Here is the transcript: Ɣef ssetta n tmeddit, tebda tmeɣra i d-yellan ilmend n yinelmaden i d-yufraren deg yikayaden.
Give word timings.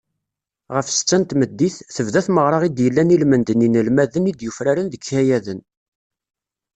Ɣef 0.75 0.87
ssetta 0.89 1.17
n 1.19 1.23
tmeddit, 1.23 1.75
tebda 1.95 2.21
tmeɣra 2.27 2.57
i 2.67 2.69
d-yellan 2.71 3.13
ilmend 3.15 3.47
n 3.53 3.63
yinelmaden 3.63 4.29
i 4.31 4.33
d-yufraren 4.33 4.87
deg 4.91 5.01
yikayaden. 5.01 5.59